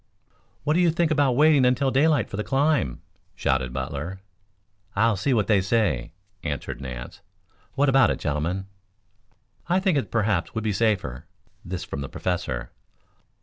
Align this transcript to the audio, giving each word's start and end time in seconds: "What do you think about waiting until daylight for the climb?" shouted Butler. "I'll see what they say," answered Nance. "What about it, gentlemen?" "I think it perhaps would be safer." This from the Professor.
"What 0.63 0.73
do 0.73 0.79
you 0.79 0.89
think 0.89 1.11
about 1.11 1.33
waiting 1.35 1.63
until 1.63 1.91
daylight 1.91 2.27
for 2.27 2.35
the 2.35 2.43
climb?" 2.43 3.03
shouted 3.35 3.71
Butler. 3.71 4.19
"I'll 4.95 5.15
see 5.15 5.31
what 5.31 5.45
they 5.45 5.61
say," 5.61 6.11
answered 6.41 6.81
Nance. 6.81 7.21
"What 7.75 7.87
about 7.87 8.09
it, 8.09 8.17
gentlemen?" 8.17 8.65
"I 9.69 9.79
think 9.79 9.99
it 9.99 10.09
perhaps 10.09 10.55
would 10.55 10.63
be 10.63 10.73
safer." 10.73 11.27
This 11.63 11.83
from 11.83 12.01
the 12.01 12.09
Professor. 12.09 12.71